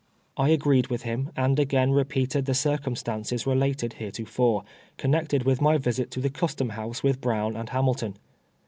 I 0.35 0.49
agreed 0.49 0.87
with 0.87 1.03
him, 1.03 1.29
and 1.37 1.59
again 1.59 1.91
repeated 1.91 2.45
the 2.45 2.55
circum 2.55 2.95
stances 2.95 3.45
related 3.45 3.93
heretofore, 4.01 4.63
connected 4.97 5.43
with 5.43 5.61
my 5.61 5.77
visit 5.77 6.09
to 6.09 6.19
the 6.19 6.31
custom 6.31 6.69
house 6.69 7.03
with 7.03 7.21
Brown 7.21 7.55
and 7.55 7.69
Ilanulton. 7.69 8.15